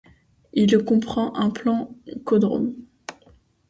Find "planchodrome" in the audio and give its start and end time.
1.51-2.73